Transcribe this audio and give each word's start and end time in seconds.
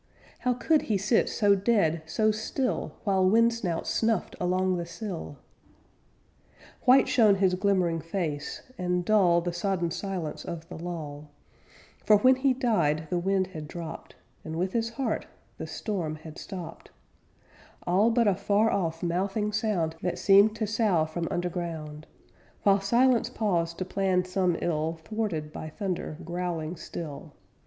How 0.39 0.55
could 0.55 0.81
he 0.89 0.97
sit 0.97 1.29
so 1.29 1.53
dead, 1.53 2.01
so 2.07 2.31
still! 2.31 2.93
While 3.03 3.29
wind 3.29 3.53
snouts 3.53 3.91
snuffed 3.91 4.35
along 4.41 4.77
the 4.77 4.85
sill? 4.87 5.37
White 6.85 7.07
shone 7.07 7.35
his 7.35 7.53
glimmering 7.53 7.99
face, 8.01 8.63
and 8.79 9.05
dull 9.05 9.41
The 9.41 9.53
sodden 9.53 9.91
silence 9.91 10.43
of 10.43 10.67
the 10.69 10.75
lull, 10.79 11.29
For 12.03 12.17
when 12.17 12.37
he 12.37 12.51
died 12.51 13.09
the 13.11 13.19
wind 13.19 13.45
had 13.53 13.67
dropt; 13.67 14.15
And 14.43 14.55
with 14.55 14.73
his 14.73 14.89
heart 14.89 15.27
the 15.59 15.67
storm 15.67 16.15
had 16.15 16.39
stopt, 16.39 16.89
All 17.85 18.09
but 18.09 18.27
a 18.27 18.33
far 18.33 18.71
off 18.71 19.03
mouthing 19.03 19.51
sound 19.51 19.95
That 20.01 20.17
seemed 20.17 20.55
to 20.55 20.65
sough 20.65 21.05
from 21.05 21.27
underground; 21.29 22.07
While 22.63 22.81
silence 22.81 23.29
paused 23.29 23.77
to 23.77 23.85
plan 23.85 24.25
some 24.25 24.57
ill, 24.63 24.97
Thwarted 25.03 25.53
by 25.53 25.69
thunder 25.69 26.17
growling 26.25 26.75
still. 26.75 27.35